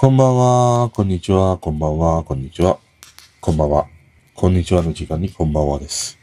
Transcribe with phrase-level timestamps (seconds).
[0.00, 2.78] こんばんは、こんにちは、こんばんは、こんにちは、
[3.42, 3.86] こんばんは、
[4.34, 6.18] こんにちはの時間にこんばんはです。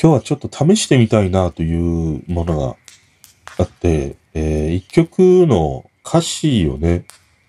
[0.00, 2.76] 今日はちょっと試してみたいなというものが
[3.58, 7.04] あって、えー一曲の歌詞をね、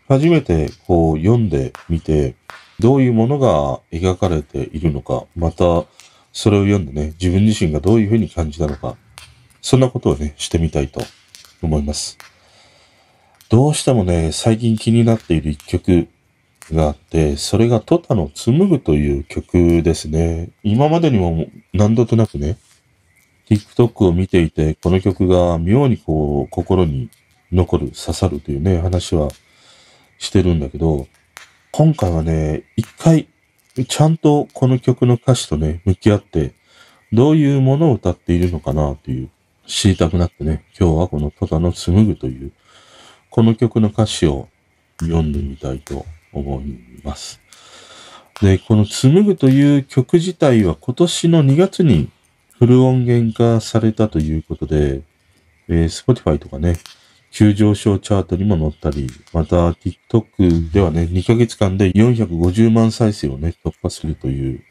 [0.09, 2.35] 初めてこう読んでみて、
[2.81, 5.85] どういうものが描かれているのか、また
[6.33, 8.97] それを読んでね、自分自身がどういうふうに感じたのか、
[9.61, 10.99] そんなことをね、してみたいと
[11.61, 12.17] 思います。
[13.49, 16.09] どうしてもね、最近気になっている一曲
[16.73, 20.49] があって、それがトタの紡ぐという曲ですね。
[20.63, 22.57] 今までにも何度となくね、
[23.49, 27.09] TikTok を見ていて、この曲が妙にこう、心に
[27.53, 29.29] 残る、刺さるというね、話は
[30.17, 31.07] してるんだけど、
[31.71, 33.29] 今回はね、一回、
[33.87, 36.53] ちゃんとこの曲の歌詞とね、向き合って、
[37.13, 39.29] どういうものを歌っているのかなという、
[39.65, 42.51] 知りたくなってね、今日はこのトタの紡ぐという、
[43.29, 44.47] この曲の歌詞を
[45.01, 47.39] 読んでみたいと思います。
[48.41, 52.09] で、この紡ぐという曲自体は今年の2月に
[52.57, 55.01] フル音源化されたということで、
[55.67, 56.77] えー Spotify とかね、
[57.31, 64.63] 急上昇チャートにも載ったり、また TikTok ではね、2ヶ月間で450万再生をね、突破するという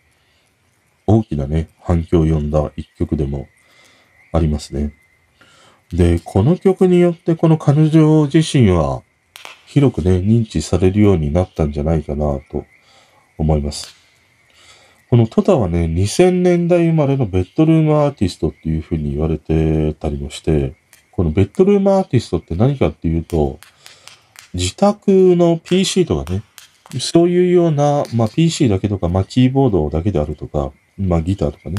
[1.06, 3.46] 大きなね、反響を呼んだ一曲でも
[4.32, 4.92] ありますね。
[5.92, 9.02] で、この曲によってこの彼女自身は
[9.66, 12.64] 広くね、認知されるようになったんじゃないかなと
[13.38, 13.94] 思います。
[15.08, 20.74] このトタはね、2000年代生まれのベッドルームアーティストっていう風に言われてたりもして、
[21.12, 23.60] このベッドルームアーティストって何かっていうと、
[24.52, 26.42] 自宅の PC とかね、
[26.98, 31.76] そういうような、まあ PC だけとか、まあキーボードだけであるとか、まあギターとかね、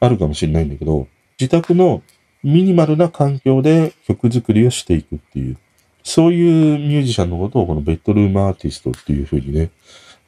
[0.00, 1.06] あるかもしれないんだけど、
[1.38, 2.02] 自宅の
[2.46, 5.56] ミニマルな環境で曲作りをしていくっていう、
[6.04, 9.70] そういうミュージシャンのことをこのベッドルームアーティストっていう風にね、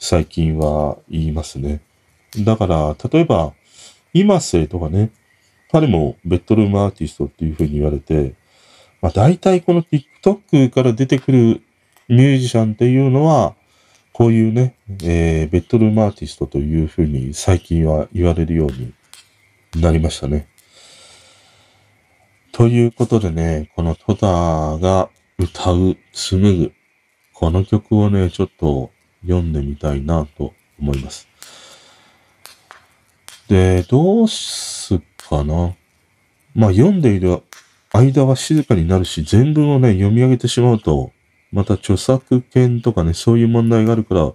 [0.00, 1.80] 最近は言いますね。
[2.40, 3.52] だから、例えば、
[4.12, 5.12] 今瀬とかね、
[5.70, 8.34] 彼もベッドルームアーティストっていう風に言われて、
[9.00, 11.62] まあ大体この TikTok から出てくる
[12.08, 13.54] ミュージシャンっていうのは、
[14.12, 18.92] こういうね、えーベッドルームアーティストという風に最近は言われるように
[19.80, 20.48] なりましたね。
[22.58, 24.26] ということでね、このトタ
[24.84, 26.72] が歌う紡ぐ、
[27.32, 28.90] この曲をね、ちょっと
[29.22, 31.28] 読んでみたいなと思います。
[33.46, 35.76] で、どうすっかな？
[36.56, 37.44] まあ読んでいる
[37.92, 41.12] 間は静かになるし、全文をね、読み上げてしまうと、
[41.52, 44.32] また著作権とかね、そういう問題があるから、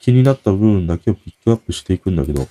[0.00, 2.48] 気になった部分だけをピックアップしていくんだけど、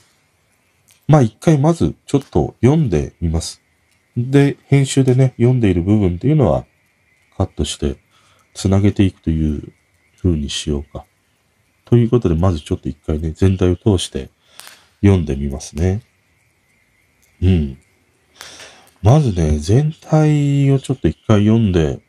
[1.09, 3.60] まあ一回まずちょっと読んでみます。
[4.17, 6.65] で、編集でね、読んでいる部分っていうのは
[7.37, 7.97] カットして、
[8.53, 9.71] つなげていくという
[10.21, 11.05] 風にしようか。
[11.85, 14.29] ということで、まずちょっと一回ね、全体を通して
[15.01, 16.01] 読んでみますね。
[17.41, 17.77] うん。
[19.01, 21.99] まずね、全体をちょっと一回読んで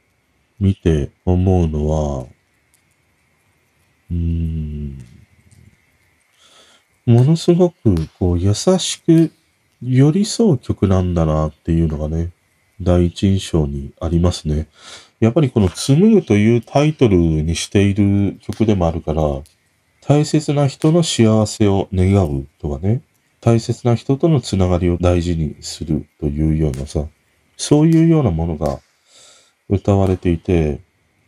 [0.60, 2.26] みて思うのは、
[4.10, 4.98] うーん、
[7.06, 9.32] ものすごくこう優しく
[9.82, 12.30] 寄り添う曲なんだなっていうのがね、
[12.80, 14.68] 第一印象にありますね。
[15.18, 19.22] やっぱりこの紡ぐというタイトルにしている曲でもあるから、
[20.00, 23.02] 大切な人の幸せを願うとかね、
[23.40, 27.06] 大切な人とのつながりを大事にするというようなさ、
[27.56, 28.80] そういうようなものが
[29.68, 30.80] 歌われていて、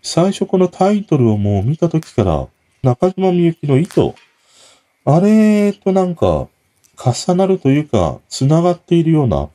[0.03, 2.49] 最初このタイトルをもう見た時から、
[2.83, 4.15] 中島みゆきの糸、
[5.05, 6.49] あれとなんか
[6.97, 9.49] 重なるというか、繋がっているような、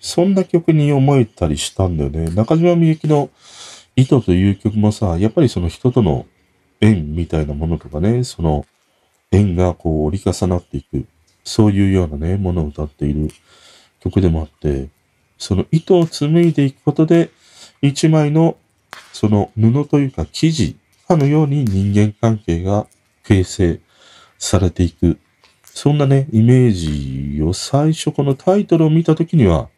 [0.00, 2.30] そんな曲に思えたりしたんだよね。
[2.34, 3.30] 中島みゆきの
[3.96, 6.26] 糸という曲もさ、やっぱりその人との
[6.80, 8.66] 縁みたいなものとかね、その
[9.30, 11.06] 縁がこう折り重なっていく、
[11.44, 13.30] そういうようなね、ものを歌っている
[14.00, 14.88] 曲でもあって、
[15.38, 17.30] その糸を紡いでいくことで、
[17.82, 18.56] 一枚の
[19.12, 20.76] その布というか生地
[21.06, 22.86] かのように人間関係が
[23.24, 23.80] 形成
[24.38, 25.18] されていく。
[25.76, 29.68] そんなね、イメージを最初このタイトルを見た時には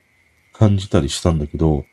[0.53, 1.87] 感じたりしたんだけど、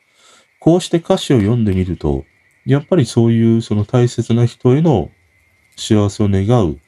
[0.59, 2.23] こうして歌詞を読んでみると、
[2.67, 5.09] やっぱりそういうその大切な人への
[5.75, 6.79] 幸せを願う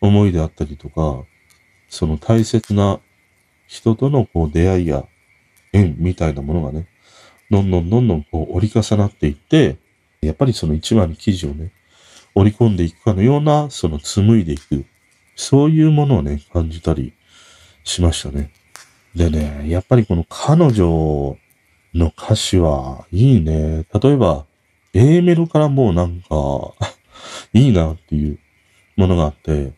[0.00, 1.26] 思いであったりとか、
[1.90, 3.00] その大切な
[3.66, 5.04] 人とのこう出会いや
[5.74, 6.88] 縁みたいなものがね、
[7.50, 9.76] どんどんどんどんこう折り重なっていって、
[10.22, 11.70] やっぱりその一枚の生地をね、
[12.34, 14.86] 織り込んでいくかのような、その紡いでいく、
[15.36, 17.12] そういうものをね、感じたり
[17.84, 18.50] しましたね。
[19.14, 21.36] でね、やっぱりこの彼女
[21.94, 23.86] の歌詞はいいね。
[24.02, 24.46] 例えば、
[24.92, 26.72] A メロからもうなんか、
[27.52, 28.38] いいなっていう
[28.96, 29.72] ものがあって、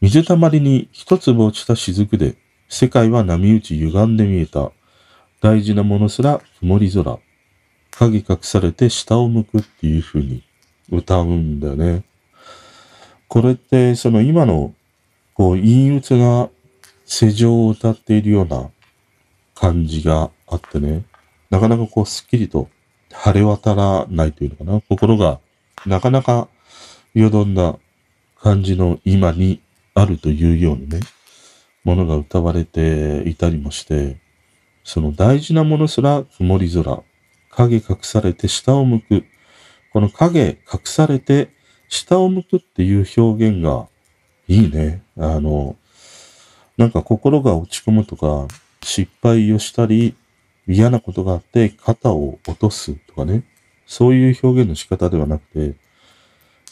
[0.00, 2.36] 水たまりに一粒落ちた雫で、
[2.68, 4.72] 世界は波打ち歪んで見えた。
[5.40, 7.18] 大事なものすら曇り空。
[7.90, 10.42] 影隠されて下を向くっていう風に
[10.90, 12.04] 歌うんだよね。
[13.28, 14.74] これってその今の
[15.40, 16.50] こう陰鬱な
[17.06, 18.70] 世情を歌っているような
[19.54, 21.06] 感じがあってね、
[21.48, 22.68] なかなかこうスッキリと
[23.10, 24.82] 晴れ渡らないというのかな。
[24.86, 25.40] 心が
[25.86, 26.48] なかなか
[27.14, 27.78] よどんだ
[28.38, 29.62] 感じの今に
[29.94, 31.00] あるというようにね、
[31.84, 34.20] ものが歌われていたりもして、
[34.84, 37.02] その大事なものすら曇り空、
[37.48, 39.24] 影隠されて下を向く。
[39.94, 41.48] この影隠されて
[41.88, 43.88] 下を向くっていう表現が
[44.46, 45.02] いいね。
[45.20, 45.76] あの、
[46.78, 48.48] なんか心が落ち込むとか、
[48.82, 50.14] 失敗をしたり、
[50.66, 53.44] 嫌なことがあって肩を落とすとかね。
[53.86, 55.74] そういう表現の仕方ではなくて、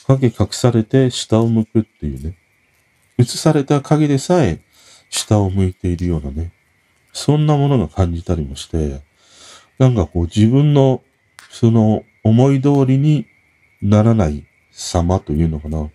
[0.06, 2.36] 影隠されて下を向くっていうね。
[3.18, 4.60] 映された影でさえ
[5.10, 6.52] 下を向いているようなね。
[7.12, 9.02] そんなものが感じたりもして、
[9.78, 11.02] なんかこう自分の
[11.50, 13.26] その思い通りに
[13.82, 15.90] ならない様というのかな。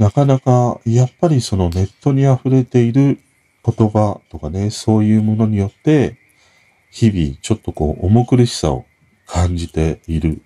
[0.00, 3.20] なかなかやっぱりそのネットに溢れている
[3.62, 6.16] 言葉とかね、そういうものによって、
[6.90, 8.86] 日々ちょっとこう重苦しさを
[9.26, 10.40] 感じている。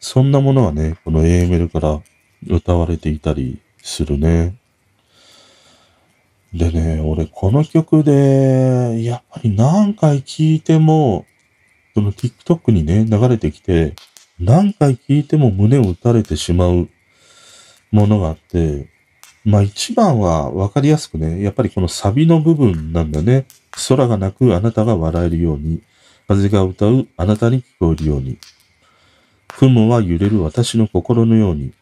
[0.00, 2.02] そんなものはね、この AML から
[2.48, 4.56] 歌われていたりするね。
[6.52, 11.24] でね、俺この曲で、やっぱり何回聴いても、
[11.94, 13.94] その TikTok にね、流れてきて、
[14.40, 16.88] 何回聴いても胸を打たれてしまう
[17.92, 18.88] ものがあって、
[19.44, 23.46] まあ一番はわかりやすくね、やっぱりこのサビの部分なんだね。
[23.88, 25.82] 空が泣くあなたが笑えるように、
[26.26, 28.38] 風が歌うあなたに聞こえるように、
[29.48, 31.72] 雲は揺れる私の心のように、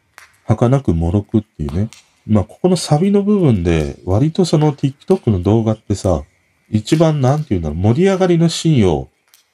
[0.44, 1.88] 儚くもろくっていうね。
[2.26, 6.24] まあここのサビの部分で、割とその TikTok の動画ってさ、
[6.70, 9.08] 一番なんていうんだろう、盛り上がりのシーンを、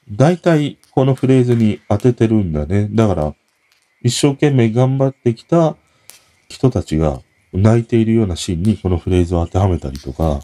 [0.09, 2.87] 大体このフレーズに当ててるんだね。
[2.91, 3.35] だから、
[4.01, 5.75] 一生懸命頑張ってきた
[6.49, 7.21] 人たちが
[7.53, 10.41] 泣いているようなシーンにこのフレーズを当てはめたりとか、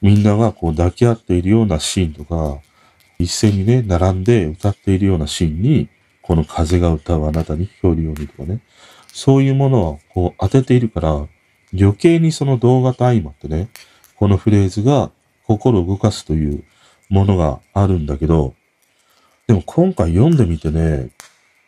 [0.00, 2.60] みんながこう抱き合っているようなシーンとか、
[3.18, 5.88] 一斉にね、並んで歌っているようなシーンに、
[6.22, 8.60] この風が歌うあなたに聞こえるようにとかね、
[9.12, 11.26] そういうものをこう当てているから、
[11.78, 13.68] 余計にその動画と相まってね、
[14.16, 15.10] このフレーズが
[15.46, 16.64] 心を動かすという
[17.08, 18.54] ものがあるんだけど、
[19.46, 21.10] でも今回読んでみてね、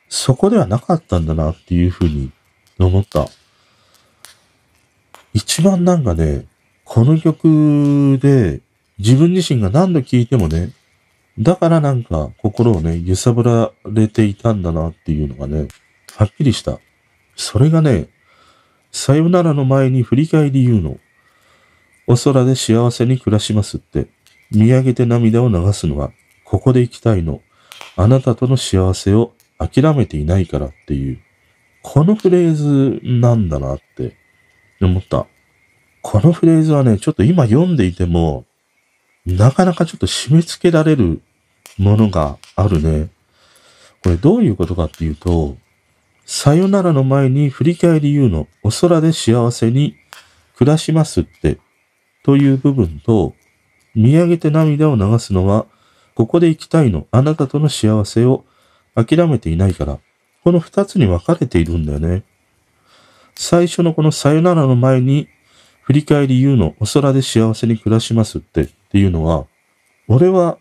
[0.08, 2.30] そこではなかったんだなっていうふうに
[2.78, 3.26] 思った。
[5.34, 6.46] 一番なんかね、
[6.84, 8.60] この曲で
[8.98, 10.72] 自分自身が何度聴いてもね、
[11.38, 15.68] だからなんか心をね、揺さぶられていたんだなっていうのがね、
[16.16, 16.78] はっきりした。
[17.34, 18.08] それがね、
[18.90, 20.98] さよならの前に振り返り言うの。
[22.06, 24.08] お空で幸せに暮らしますって、
[24.50, 26.12] 見上げて涙を流すのは、
[26.44, 27.40] ここで行きたいの。
[27.96, 31.20] あなたとの幸せを諦めていないからっていう、
[31.82, 34.16] このフレーズなんだなって
[34.82, 35.26] って思った。
[36.02, 38.44] このフレーズはね、ちょっと今読んでいても、
[39.24, 41.22] なかなかちょっと締め付けられる
[41.78, 43.08] ものがあるね。
[44.02, 45.56] これどういうことかっていうと、
[46.26, 49.94] さよならの前に振り返り言うの、お空で幸せに
[50.56, 51.58] 暮らしますって、
[52.24, 53.34] という部分と、
[53.94, 55.66] 見上げて涙を流すのは、
[56.14, 58.44] ここで行きたいの、あなたとの幸せを
[58.96, 60.00] 諦めていないから、
[60.42, 62.24] この二つに分かれているんだよね。
[63.34, 65.28] 最初のこのさよならの前に
[65.82, 69.46] 振り返り言うの、お空で幸せに暮らしますってっていうのは、
[70.08, 70.58] 俺は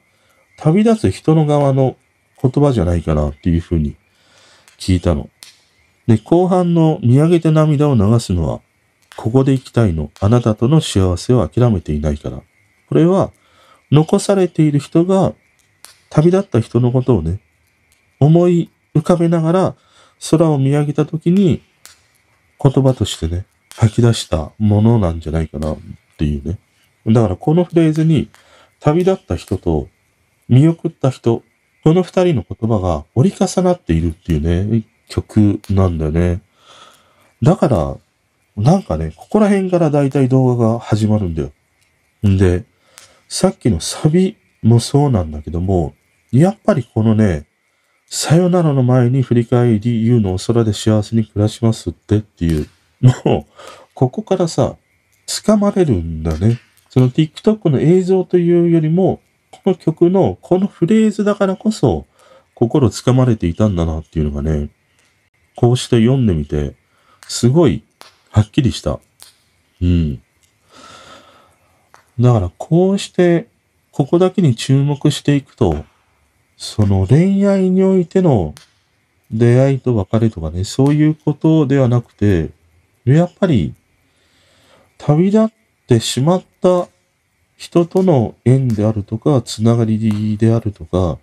[0.58, 1.96] 旅立つ人の側の
[2.42, 3.96] 言葉じゃないかなっていうふうに
[4.78, 5.30] 聞いたの。
[6.08, 8.62] で、後半の見上げて涙を流すのは、
[9.16, 12.42] ここで行きたいの、あなたとの幸せを諦めていないから。
[12.90, 13.32] これは、
[13.92, 15.34] 残されている人が、
[16.10, 17.40] 旅立った人のことをね、
[18.20, 19.76] 思い浮かべながら
[20.30, 21.62] 空を見上げたときに、
[22.62, 25.78] 言葉としてね、吐き出したものなんじゃないかなっ
[26.18, 26.60] ていうね。
[27.08, 28.30] だからこのフレーズに
[28.80, 29.88] 旅立った人と
[30.48, 31.44] 見送った人、
[31.84, 36.42] この二人の言葉が折り重なっているっていうね、曲なんだよね。
[37.42, 37.98] だから、
[38.56, 41.52] なんかね、ここら辺からだいたい動画が始まるんだよ。
[42.28, 42.66] んで、
[43.28, 45.96] さっきのサビもそうなんだけども、
[46.32, 47.46] やっぱりこのね、
[48.14, 52.68] さよならの前に振り返り言うのを空で幸せに暮らしますってっていう
[53.02, 53.52] もう、
[53.96, 54.76] ここからさ、
[55.26, 56.60] 掴まれるんだね。
[56.90, 62.06] その TikTok の映像というよりも、この曲のこのフレーズだからこそ、
[62.54, 64.70] 心掴まれていたんだなっていうのがね、
[65.56, 66.76] こうして読んでみて、
[67.30, 67.82] すごい
[68.30, 69.00] はっきりした。
[69.82, 70.22] うん。
[72.20, 73.48] だからこうして、
[73.92, 75.86] ここだけに注目していくと、
[76.62, 78.54] その恋愛においての
[79.32, 82.52] 出会いと別れとかね、そういうことではなくて、
[83.04, 83.74] やっぱり
[85.00, 85.50] 旅立っ
[85.88, 86.88] てしまった
[87.58, 91.18] 人との縁であるとか、つながりであるとか、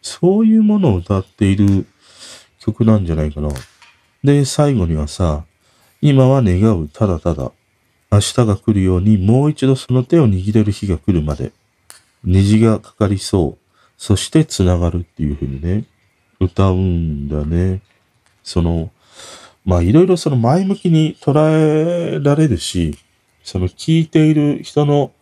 [0.00, 1.86] そういうものを歌っている
[2.60, 3.48] 曲なんじゃないかな。
[4.22, 5.44] で、最後にはさ、
[6.00, 7.50] 今は願うただただ、
[8.12, 11.50] 明日が来るようにもう一度その手を握れる日が来るまで、
[12.22, 13.63] 虹がかかりそう、
[13.96, 15.84] そして繋がるっていう風にね、
[16.40, 17.80] 歌うんだね。
[18.42, 18.90] その、
[19.64, 22.98] まあいろいろその前向きに捉えられるし、
[23.42, 25.12] その聞いている人の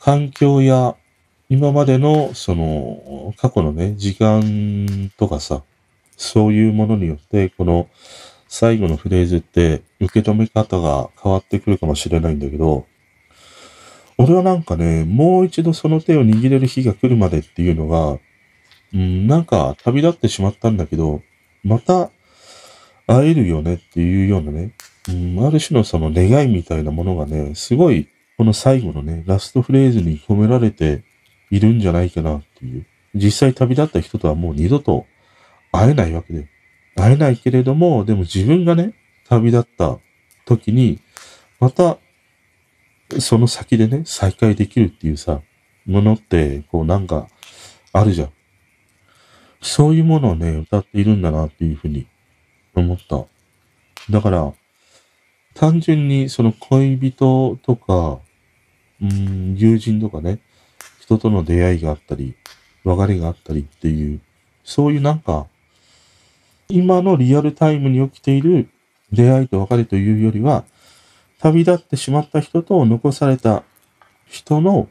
[0.00, 0.96] 環境や
[1.48, 5.62] 今までのその過去のね、時間とかさ、
[6.16, 7.88] そういうものによって、この
[8.48, 12.86] 最後のフレーズって受け止め方が変わってくるかもしれないんだけど、
[14.22, 18.18] 俺はなんかね、もう一度その手を握れる日が来るまでっていうのが、
[18.94, 21.22] うん、なんか旅立ってしまったんだけど、
[21.64, 22.10] また
[23.06, 24.72] 会えるよねっていうようなね、
[25.08, 31.04] うん、ある種のその願いみたいなものがね、すごいこの最後のね、ラストフレーズに込められて
[31.50, 32.86] いるんじゃないかなっていう。
[33.14, 35.06] 実際旅立った人とはもう二度と
[35.70, 36.48] 会えないわけで。
[36.94, 38.94] 会えないけれども、でも自分がね、
[39.28, 39.98] 旅立った
[40.44, 41.00] 時に、
[41.60, 41.98] また、
[43.20, 45.40] その先でね、再会できるっていうさ、
[45.86, 47.28] ものって、こうなんか、
[47.92, 48.30] あるじゃん。
[49.60, 52.06] そういうものをね、歌っているんだなっていうふうに
[52.74, 53.24] 思った。
[54.10, 54.52] だから、
[55.54, 58.20] 単純にその恋人とか、
[59.00, 60.38] うん、友人とかね、
[61.00, 62.34] 人との出会いがあったり、
[62.84, 64.20] 別れがあったりっていう、
[64.64, 65.46] そういうなんか、
[66.68, 68.68] 今のリアルタイムに起きている
[69.12, 70.64] 出会いと別れというよりは、
[71.42, 73.64] 旅立ってしまった人と残された
[74.28, 74.88] 人の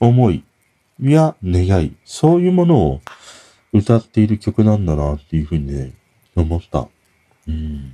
[0.00, 0.42] 思い
[0.98, 3.00] や願い、そういうものを
[3.74, 5.92] 歌っている曲なんだなっていうふうにね、
[6.34, 6.88] 思った。
[7.46, 7.54] うん。
[7.54, 7.90] い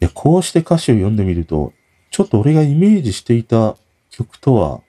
[0.00, 1.74] や、こうして歌詞を読んでみると、
[2.10, 3.76] ちょっと俺がイメージしていた
[4.10, 4.80] 曲とは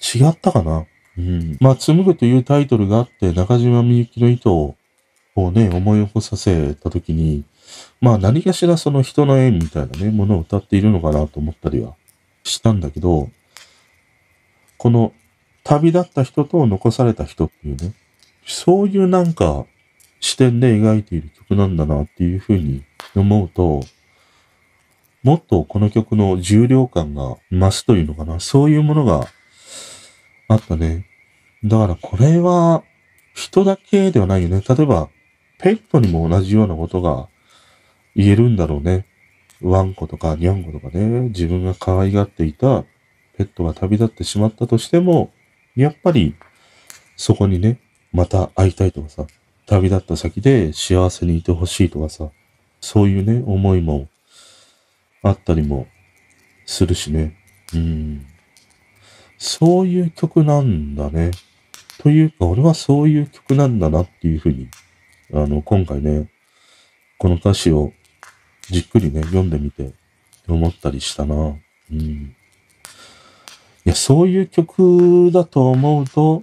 [0.00, 0.86] 違ったかな。
[1.18, 1.56] うん。
[1.60, 4.76] まあ、紡ぐというタイトルがあって、中島みゆきの糸を
[5.36, 7.44] をね、思い起こさせたときに、
[8.00, 11.94] まあ何かしらその人の縁みたいなね、ものを歌っているのかなと思ったりは
[12.44, 13.30] したんだけど、
[14.78, 15.12] この
[15.64, 17.92] 旅立った人と残された人っていうね、
[18.46, 19.64] そういうなんか
[20.20, 22.84] 視点で描いている曲なんだなっていうふうに
[23.14, 23.80] 思うと、
[25.22, 29.26] もっとこの曲の重量感が増すというのかな、そういうものが
[30.48, 31.06] あったね。
[31.64, 32.84] だからこれは
[33.34, 34.62] 人だけではないよね。
[34.66, 35.08] 例えば、
[35.58, 37.28] ペットにも同じようなことが
[38.16, 39.06] 言えるんだろうね。
[39.62, 42.82] ワンコとかニャンコとかね、自分が可愛がっていた
[43.36, 45.32] ペットが旅立ってしまったとしても、
[45.76, 46.34] やっぱり
[47.16, 47.78] そこにね、
[48.12, 49.26] また会いたいとかさ、
[49.66, 52.30] 旅立った先で幸せにいてほしいとかさ、
[52.80, 54.08] そういうね、思いも
[55.22, 55.86] あったりも
[56.64, 57.36] するしね。
[57.74, 58.26] うん。
[59.38, 61.30] そういう曲なんだね。
[61.98, 64.68] というか、俺はそういう曲なんだなっていうふうに
[65.32, 66.28] あの、今回ね、
[67.18, 67.92] この歌詞を
[68.70, 69.92] じっくりね、読んでみて
[70.48, 71.34] 思ったりしたな。
[71.34, 71.96] うん。
[71.96, 72.34] い
[73.84, 76.42] や、そういう曲だと思うと、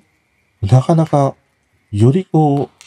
[0.62, 1.36] なかなか、
[1.92, 2.84] よりこう、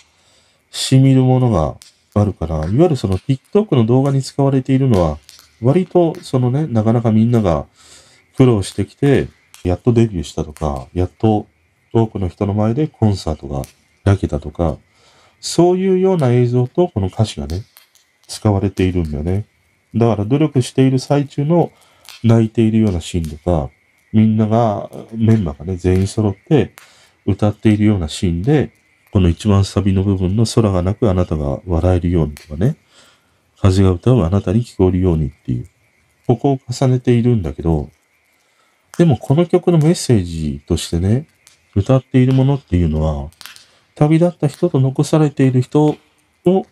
[0.70, 1.76] 染みるものが
[2.14, 5.18] あるから、いわゆるその TikTok の動画に使われているのは、
[5.62, 7.66] 割とそのね、なかなかみんなが
[8.36, 9.28] 苦労してきて、
[9.64, 11.46] やっとデビューしたとか、やっと
[11.92, 13.62] 多くの人の前でコンサートが
[14.04, 14.76] 開けたとか、
[15.40, 17.62] そういうような映像とこの歌詞がね、
[18.26, 19.46] 使われているんだよね。
[19.94, 21.72] だから努力している最中の
[22.22, 23.70] 泣いているようなシーンとか、
[24.12, 26.74] みんなが、メンバーがね、全員揃って
[27.26, 28.72] 歌っているようなシーンで、
[29.12, 32.76] この一番サビの部分の空がなくあなたが笑えるようにとかね、
[33.60, 35.68] 風が歌うあなたに聞こえるようにっていう、
[36.26, 37.90] ここを重ねているんだけど、
[38.98, 41.26] でもこの曲のメッセージとしてね、
[41.74, 43.30] 歌っているものっていうのは、
[43.94, 45.96] 旅立った人と残されている人
[46.44, 46.66] を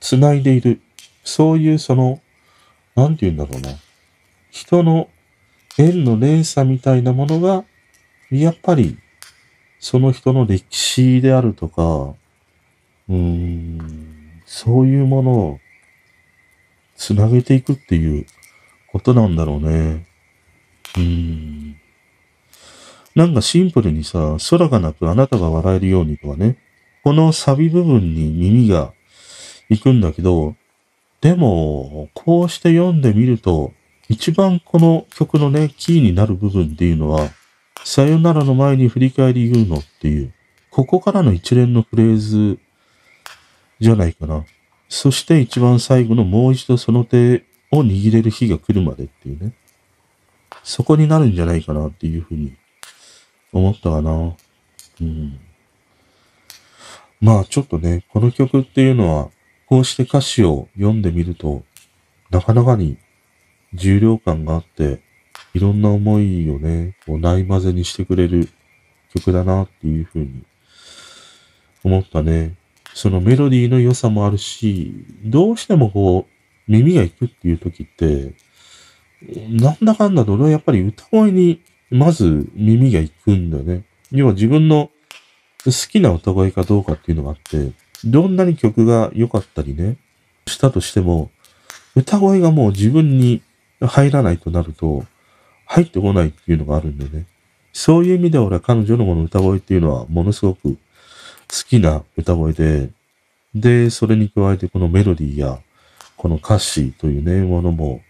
[0.00, 0.80] 繋いでいる。
[1.24, 2.20] そういうその、
[2.94, 3.70] なんて言うんだろうな。
[4.50, 5.08] 人の
[5.78, 7.64] 縁の連鎖みたいなものが、
[8.30, 8.98] やっぱり、
[9.78, 12.14] その人の歴史であるとか、
[13.08, 15.60] うーん、そういうものを
[16.96, 18.26] 繋げていくっていう
[18.92, 20.06] ことなんだろうね。
[20.96, 21.76] うーん。
[23.14, 26.56] なんかシンプルにさ、空がなくあなたが笑えるようにとかね。
[27.02, 28.92] このサビ部分に耳が
[29.68, 30.54] 行くんだけど、
[31.20, 33.72] でも、こうして読んでみると、
[34.08, 37.28] 一番この曲のね、キーになる部分っていうのは、
[37.84, 40.32] さよならの前に振り返り言うのっていう、
[40.70, 42.58] ここからの一連のフレーズ
[43.80, 44.44] じゃないかな。
[44.88, 49.52] そして一番最後のもう一度その手を握れる日が来るまでっていうね。
[50.62, 52.54] そこになるんじゃないかなっていうふうに
[53.52, 54.34] 思ったかな。
[55.00, 55.40] うん。
[57.20, 59.30] まあちょっとね、この曲っていうのは、
[59.70, 61.62] こうして歌詞を読んでみると、
[62.28, 62.98] なかなかに
[63.72, 65.00] 重量感があって、
[65.54, 68.48] いろんな思いをね、こうない混ぜにしてくれる
[69.14, 70.42] 曲だなっていうふうに
[71.84, 72.56] 思ったね。
[72.94, 74.92] そのメロディーの良さもあるし、
[75.24, 76.32] どうしてもこう、
[76.66, 78.34] 耳が行くっていう時って、
[79.50, 83.84] なんだかんだと俺はやっぱり歌声にまず耳が行くんだよね。
[84.10, 84.90] 要は自分の
[85.64, 87.70] 好きな歌声かどうかっていうのがあって、
[88.04, 89.96] どんなに曲が良かったりね、
[90.46, 91.30] したとしても、
[91.94, 93.42] 歌声がもう自分に
[93.80, 95.04] 入らないとなると、
[95.66, 97.26] 入ってこないっていうのがあるんでね。
[97.72, 100.76] そういう意味で俺は彼女のこの歌声っていうのはものすごく好
[101.68, 102.90] きな歌声で、
[103.54, 105.58] で、それに加えてこのメロディーや、
[106.16, 108.02] この歌詞というね、ものも、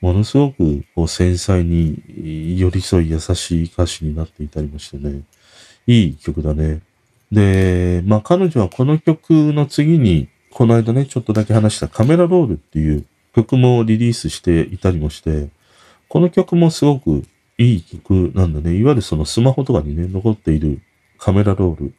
[0.00, 5.22] ものすごくこう繊細に寄り添い優しい歌詞になっていたりもしてね、
[5.86, 6.80] いい曲だね。
[7.32, 15.48] で、まあ彼女はこの曲の次に、この間ね、ちょっとだけ話したカメラロールっていう曲もリリースしていたりもして、
[16.08, 17.24] この曲もすごく
[17.56, 18.74] いい曲なんだね。
[18.74, 20.80] いわゆるそのスマホとかにね、残っている
[21.18, 21.94] カメラロール。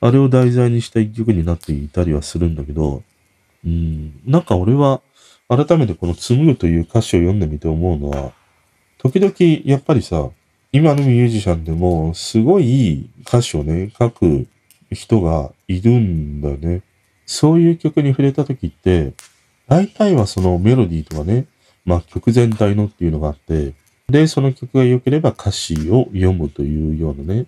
[0.00, 3.02] あれを題材にした一曲になっていたりはするんだけど、
[3.64, 5.00] うん、なんか俺は
[5.48, 8.32] 改めてこの紡ぐという歌詞を読んでみて思うのは、
[8.98, 9.32] 時々
[9.64, 10.30] やっぱりさ、
[10.72, 14.46] 今のミュージシャンでもすごいいい歌詞をね、書く
[14.94, 16.82] 人がいるんだよね。
[17.26, 19.14] そういう曲に触れた時って、
[19.68, 21.46] 大体はそのメロディーとかね、
[21.84, 23.74] まあ曲全体のっていうのがあって、
[24.08, 27.46] で、その曲が良ければ歌詞を読むというようなね、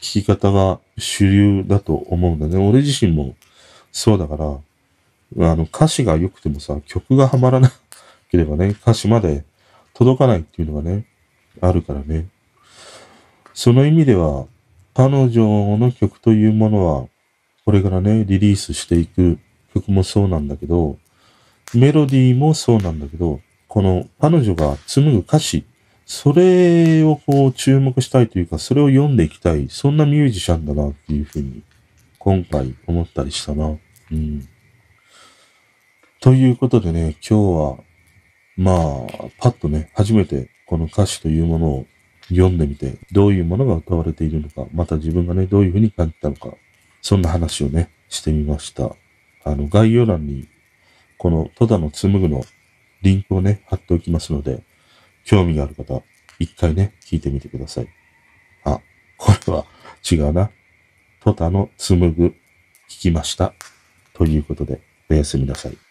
[0.00, 2.56] 聞き方が主流だと思うんだね。
[2.56, 3.34] 俺自身も
[3.92, 4.44] そうだから、
[5.52, 7.72] あの歌詞が良くてもさ、曲がハマらな
[8.30, 9.44] ければね、歌詞まで
[9.94, 11.06] 届かないっていうのがね、
[11.60, 12.28] あるからね。
[13.54, 14.46] その意味では、
[14.96, 17.06] 彼女の曲というものは、
[17.66, 19.38] これからね、リリースしていく
[19.74, 20.96] 曲もそうなんだけど、
[21.74, 25.66] メロディーもそうなんだけど、この彼女が紡ぐ歌詞、
[26.06, 31.62] それをこう注目したいというか、それを読んでいきたい、そんなミュージシャンだなっていうふうに、
[32.18, 33.76] 今回思ったりしたな。
[34.12, 34.48] うん。
[36.22, 37.76] ということでね、今日は、
[38.56, 41.86] まあ、パッとね、初めてこの歌詞というものを
[42.28, 46.54] 読んでみて、どういうものが歌われているのか、また自分がね、どういうふうに感じたのか、
[47.00, 48.96] そんな話をね、してみました。
[49.44, 50.48] あの、概要欄に、
[51.18, 52.44] この戸田の紡ぐの
[53.02, 54.62] リンクをね、貼っておきますので、
[55.24, 56.02] 興味がある方、
[56.38, 57.88] 一回ね、聞いてみてください。
[58.64, 58.80] あ、
[59.16, 59.64] これは
[60.10, 60.50] 違うな。
[61.20, 62.26] 戸田の紡ぐ、
[62.88, 63.54] 聞きました。
[64.12, 65.85] ということで、おやすみなさい。